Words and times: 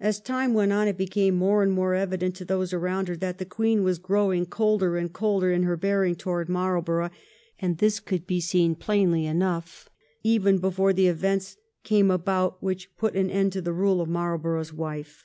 As 0.00 0.18
time 0.18 0.54
went 0.54 0.72
on 0.72 0.88
it 0.88 0.96
became 0.98 1.36
more 1.36 1.62
and 1.62 1.70
more 1.70 1.94
evident 1.94 2.34
to 2.34 2.44
those 2.44 2.72
around 2.72 3.06
her 3.06 3.14
that 3.14 3.38
the 3.38 3.44
Queen 3.44 3.84
was 3.84 4.00
growing 4.00 4.44
colder 4.44 4.96
and 4.96 5.12
colder 5.12 5.52
in 5.52 5.62
her 5.62 5.76
bearing 5.76 6.16
towards 6.16 6.50
Marlborough, 6.50 7.10
and 7.60 7.78
this 7.78 8.00
could 8.00 8.26
be 8.26 8.40
seen 8.40 8.74
plainly 8.74 9.24
enough 9.24 9.88
even 10.24 10.58
before 10.58 10.92
the 10.92 11.06
events 11.06 11.56
came 11.84 12.10
about 12.10 12.60
which 12.60 12.96
put 12.96 13.14
an 13.14 13.30
end 13.30 13.52
to 13.52 13.60
the 13.62 13.72
rule 13.72 14.00
of 14.00 14.08
Marlborough's 14.08 14.72
wife. 14.72 15.22